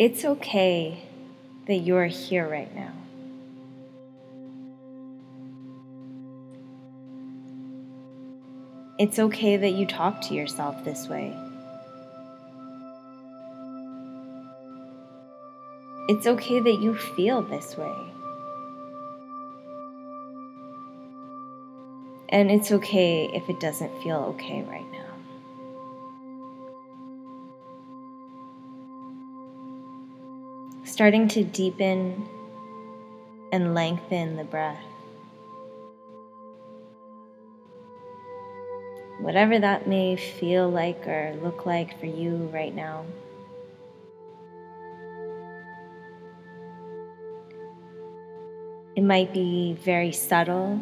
[0.00, 0.98] It's okay
[1.66, 2.94] that you're here right now.
[8.98, 11.36] It's okay that you talk to yourself this way.
[16.08, 17.94] It's okay that you feel this way.
[22.30, 24.99] And it's okay if it doesn't feel okay right now.
[30.84, 32.28] Starting to deepen
[33.52, 34.82] and lengthen the breath.
[39.20, 43.04] Whatever that may feel like or look like for you right now.
[48.96, 50.80] It might be very subtle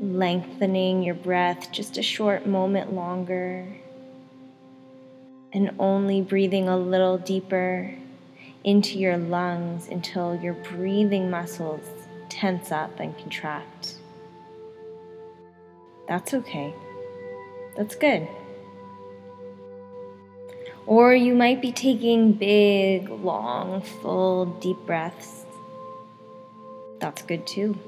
[0.00, 3.66] lengthening your breath just a short moment longer
[5.54, 7.94] and only breathing a little deeper
[8.64, 11.86] into your lungs until your breathing muscles
[12.28, 13.94] tense up and contract.
[16.08, 16.74] That's okay.
[17.76, 18.28] That's good.
[20.86, 25.46] Or you might be taking big, long, full, deep breaths.
[26.98, 27.78] That's good too.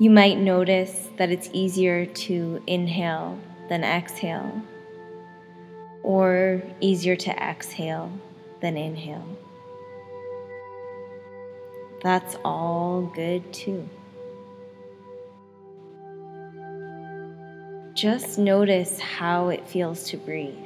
[0.00, 4.62] You might notice that it's easier to inhale than exhale,
[6.02, 8.10] or easier to exhale
[8.62, 9.26] than inhale.
[12.02, 13.86] That's all good too.
[17.92, 20.56] Just notice how it feels to breathe.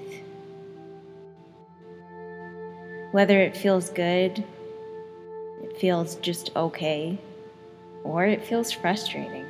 [3.10, 4.44] Whether it feels good,
[5.64, 7.18] it feels just okay
[8.04, 9.46] or it feels frustrating.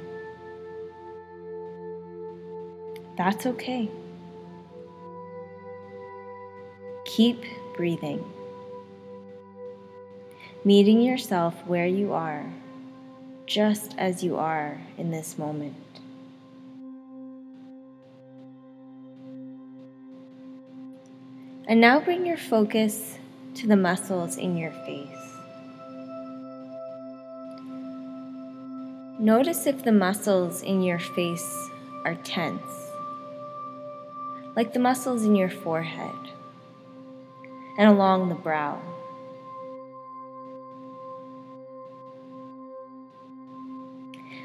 [3.16, 3.90] That's okay.
[7.04, 7.44] Keep
[7.76, 8.24] breathing,
[10.64, 12.44] meeting yourself where you are,
[13.46, 15.76] just as you are in this moment.
[21.66, 23.18] And now bring your focus
[23.54, 25.33] to the muscles in your face.
[29.24, 31.70] Notice if the muscles in your face
[32.04, 32.90] are tense,
[34.54, 36.14] like the muscles in your forehead
[37.78, 38.78] and along the brow.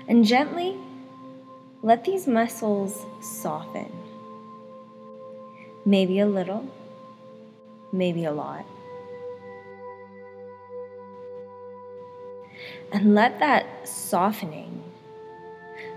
[0.08, 0.78] And gently
[1.84, 3.92] let these muscles soften,
[5.84, 6.66] maybe a little,
[7.92, 8.66] maybe a lot.
[12.92, 14.84] And let that softening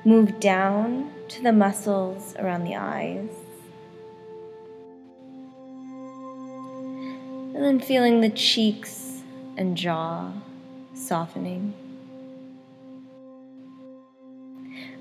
[0.04, 3.30] move down to the muscles around the eyes.
[7.54, 9.22] And then feeling the cheeks
[9.56, 10.32] and jaw
[10.94, 11.74] softening.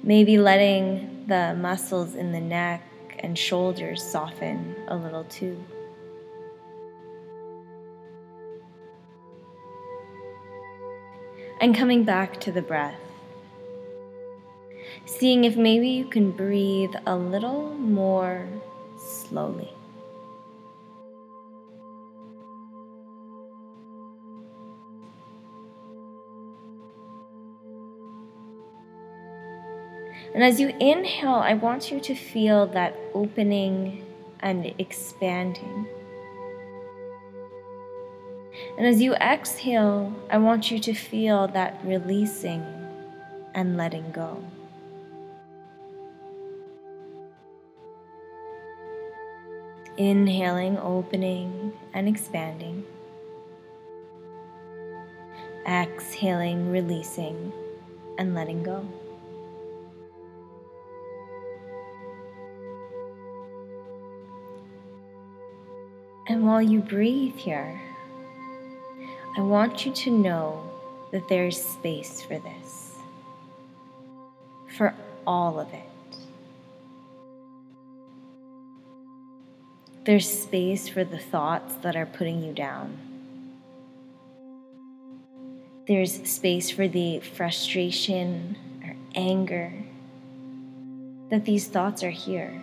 [0.03, 2.81] Maybe letting the muscles in the neck
[3.19, 5.63] and shoulders soften a little too.
[11.61, 12.99] And coming back to the breath.
[15.05, 18.47] Seeing if maybe you can breathe a little more
[18.97, 19.71] slowly.
[30.33, 34.05] And as you inhale, I want you to feel that opening
[34.39, 35.87] and expanding.
[38.81, 42.65] And as you exhale, I want you to feel that releasing
[43.53, 44.43] and letting go.
[49.97, 52.83] Inhaling, opening, and expanding.
[55.67, 57.53] Exhaling, releasing,
[58.17, 58.83] and letting go.
[66.27, 67.79] And while you breathe here,
[69.37, 70.69] I want you to know
[71.11, 72.95] that there's space for this,
[74.77, 74.93] for
[75.25, 76.17] all of it.
[80.03, 82.97] There's space for the thoughts that are putting you down.
[85.87, 89.71] There's space for the frustration or anger
[91.29, 92.61] that these thoughts are here.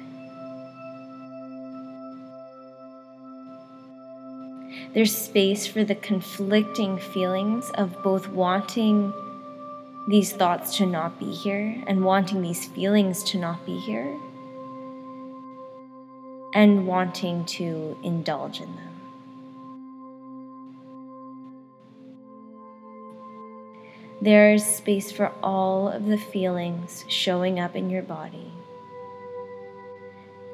[4.94, 9.12] There's space for the conflicting feelings of both wanting
[10.08, 14.16] these thoughts to not be here and wanting these feelings to not be here.
[16.54, 18.94] and wanting to indulge in them.
[24.20, 28.50] There is space for all of the feelings showing up in your body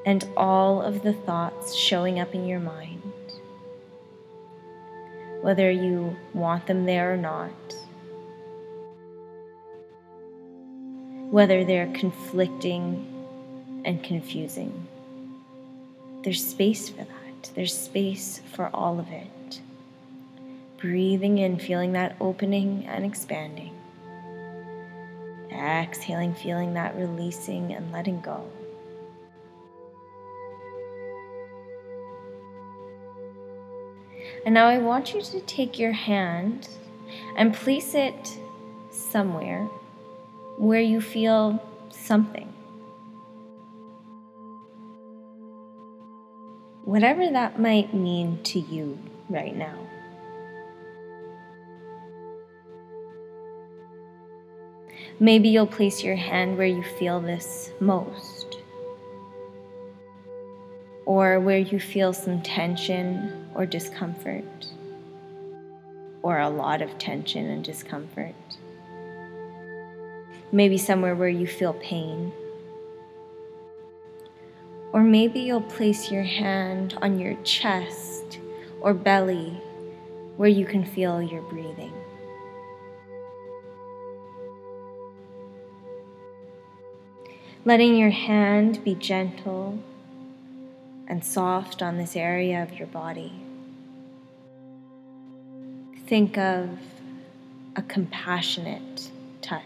[0.05, 3.04] and all of the thoughts showing up in your mind,
[5.45, 7.53] whether you want them there or not,
[11.31, 13.07] whether they're conflicting
[13.85, 14.89] and confusing.
[16.23, 17.51] There's space for that.
[17.55, 19.61] There's space for all of it.
[20.79, 23.75] Breathing in, feeling that opening and expanding.
[25.53, 28.51] Exhaling, feeling that releasing and letting go.
[34.45, 36.69] And now I want you to take your hand
[37.37, 38.39] and place it
[38.91, 39.65] somewhere
[40.59, 42.53] where you feel something.
[46.85, 48.99] Whatever that might mean to you
[49.31, 49.79] right now.
[55.19, 58.44] Maybe you'll place your hand where you feel this most,
[61.07, 64.45] or where you feel some tension or discomfort,
[66.23, 68.35] or a lot of tension and discomfort.
[70.53, 72.33] Maybe somewhere where you feel pain.
[74.93, 78.39] Or maybe you'll place your hand on your chest
[78.81, 79.61] or belly
[80.37, 81.93] where you can feel your breathing.
[87.65, 89.79] Letting your hand be gentle
[91.09, 93.33] and soft on this area of your body.
[96.07, 96.79] Think of
[97.77, 99.11] a compassionate
[99.43, 99.63] touch.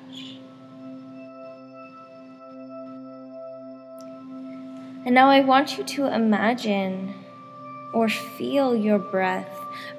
[5.05, 7.15] And now I want you to imagine
[7.95, 9.49] or feel your breath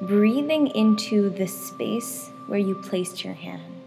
[0.01, 3.78] breathing into the space where you placed your hand.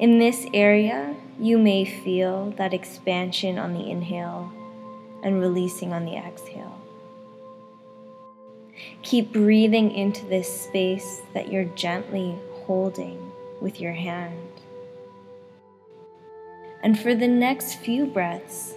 [0.00, 4.50] In this area, you may feel that expansion on the inhale
[5.22, 6.80] and releasing on the exhale.
[9.02, 13.30] Keep breathing into this space that you're gently holding
[13.60, 14.48] with your hand.
[16.82, 18.72] And for the next few breaths,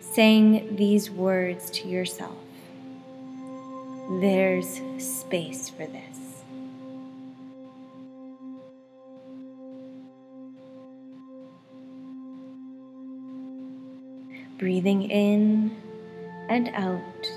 [0.00, 2.34] saying these words to yourself
[4.20, 6.23] There's space for this.
[14.64, 15.76] Breathing in
[16.48, 17.30] and out,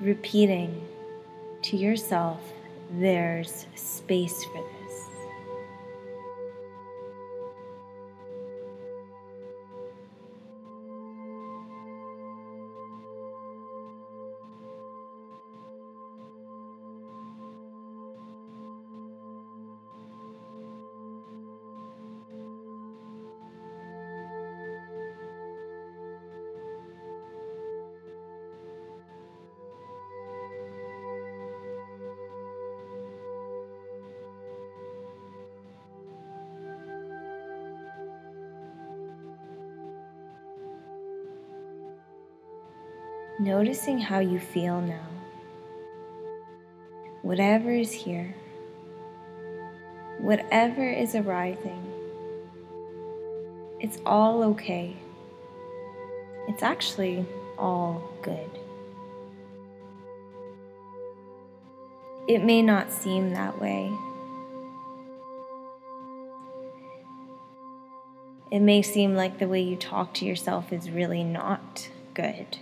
[0.00, 0.80] repeating
[1.60, 2.40] to yourself,
[2.92, 4.79] there's space for this.
[43.40, 45.08] Noticing how you feel now.
[47.22, 48.34] Whatever is here,
[50.18, 51.82] whatever is arising,
[53.80, 54.94] it's all okay.
[56.48, 57.24] It's actually
[57.56, 58.50] all good.
[62.28, 63.90] It may not seem that way.
[68.50, 72.58] It may seem like the way you talk to yourself is really not good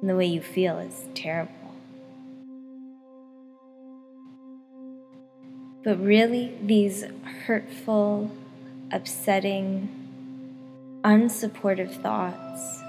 [0.00, 1.52] and the way you feel is terrible.
[5.84, 7.04] But really, these
[7.46, 8.30] hurtful,
[8.92, 9.88] upsetting,
[11.04, 12.82] unsupportive thoughts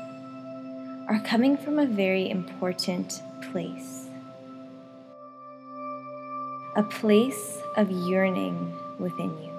[1.07, 4.07] are coming from a very important place.
[6.75, 9.58] A place of yearning within you.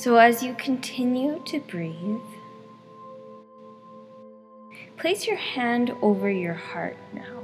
[0.00, 2.24] So, as you continue to breathe,
[4.96, 7.42] place your hand over your heart now.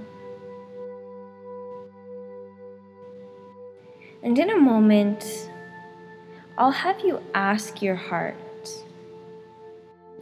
[4.22, 5.50] And in a moment,
[6.56, 8.70] I'll have you ask your heart,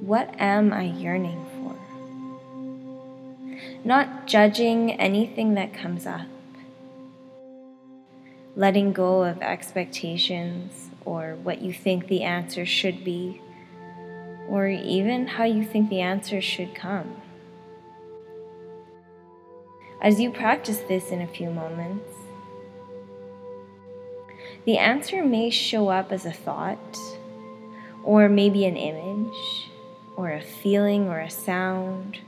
[0.01, 1.77] What am I yearning for?
[3.85, 6.27] not judging anything that comes up,
[8.57, 13.41] letting go of expectations or what you think the answer should be,
[14.49, 17.21] or even how you think the answer should come.
[20.01, 22.15] As you practice this in a few moments,
[24.67, 26.99] the answer may show up as a thought,
[28.03, 29.71] or maybe an image,
[30.17, 32.19] or a feeling, or a sound,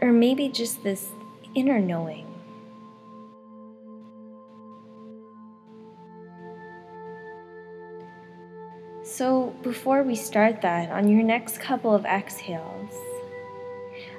[0.00, 1.10] or maybe just this
[1.54, 2.31] inner knowing.
[9.14, 12.94] So, before we start that, on your next couple of exhales,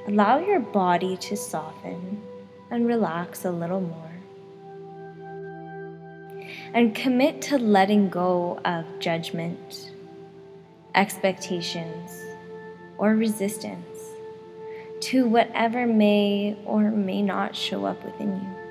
[0.07, 2.21] allow your body to soften
[2.69, 4.11] and relax a little more.
[6.75, 9.89] And commit to letting go of judgment,
[10.93, 12.11] expectations,
[12.99, 13.97] or resistance
[14.99, 18.62] to whatever may or may not show up within you.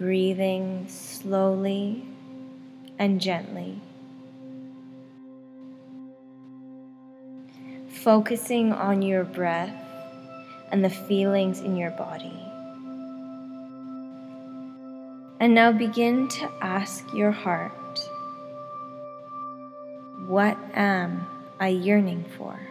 [0.00, 2.02] Breathing slowly
[2.98, 3.78] and gently.
[7.86, 9.76] Focusing on your breath
[10.72, 12.32] and the feelings in your body.
[15.38, 18.00] And now begin to ask your heart,
[20.26, 21.26] What am
[21.60, 22.69] I yearning for?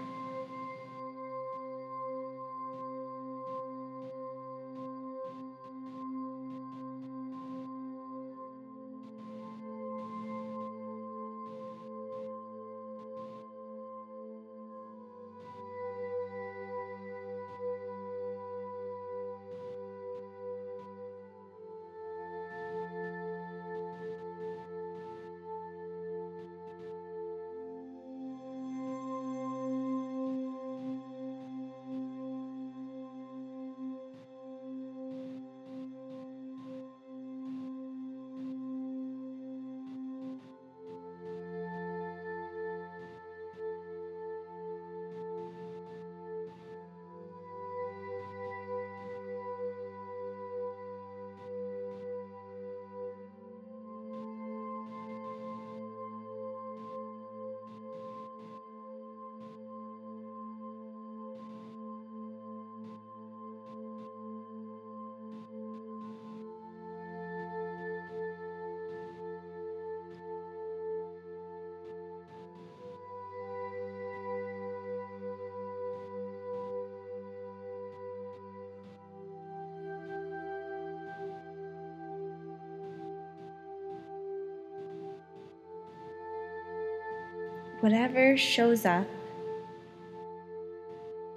[87.82, 89.08] Whatever shows up,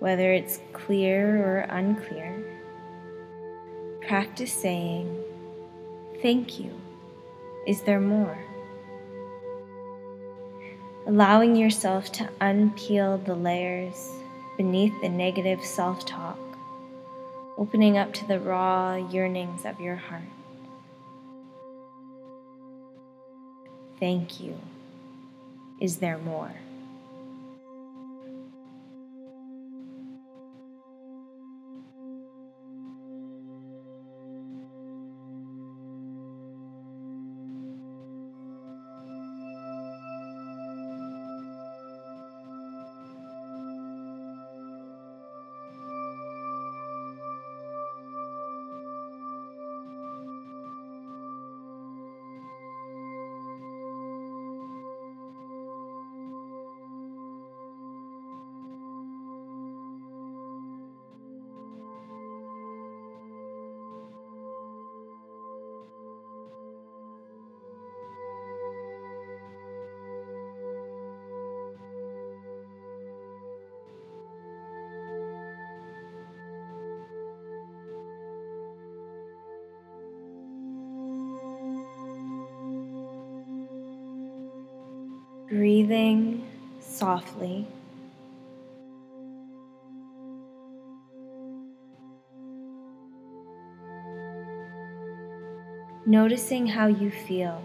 [0.00, 2.44] whether it's clear or unclear,
[4.00, 5.22] practice saying,
[6.20, 6.70] Thank you.
[7.66, 8.38] Is there more?
[11.06, 14.08] Allowing yourself to unpeel the layers
[14.56, 16.38] beneath the negative self talk,
[17.56, 20.22] opening up to the raw yearnings of your heart.
[23.98, 24.58] Thank you.
[25.82, 26.52] Is there more?
[85.52, 86.42] Breathing
[86.80, 87.66] softly.
[96.06, 97.62] Noticing how you feel.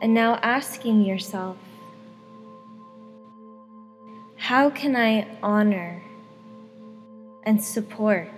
[0.00, 1.58] And now asking yourself,
[4.46, 6.00] how can I honor
[7.42, 8.28] and support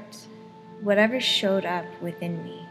[0.81, 2.68] whatever showed up within me?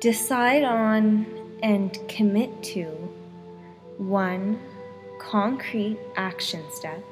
[0.00, 1.26] Decide on
[1.62, 2.84] and commit to
[3.96, 4.60] one
[5.18, 7.02] concrete action step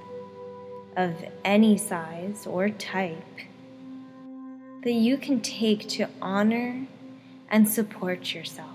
[0.97, 1.15] of
[1.45, 3.25] any size or type
[4.83, 6.87] that you can take to honor
[7.49, 8.74] and support yourself.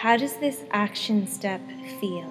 [0.00, 1.60] How does this action step
[2.00, 2.24] feel?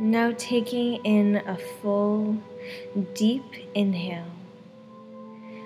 [0.00, 2.36] Now taking in a full,
[3.14, 3.44] deep
[3.76, 4.41] inhale.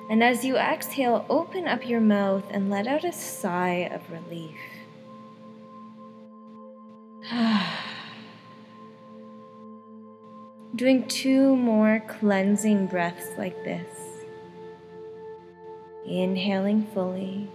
[0.09, 4.57] And as you exhale, open up your mouth and let out a sigh of relief.
[10.77, 13.88] Doing two more cleansing breaths like this.
[16.07, 17.51] Inhaling fully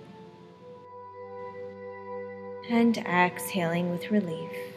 [2.72, 4.71] and exhaling with relief.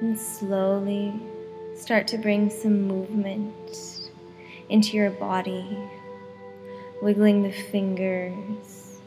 [0.00, 1.14] And slowly
[1.76, 4.10] start to bring some movement
[4.68, 5.78] into your body,
[7.00, 9.00] wiggling the fingers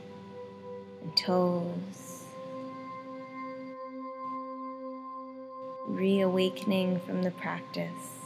[1.02, 2.24] and toes,
[5.88, 8.17] reawakening from the practice.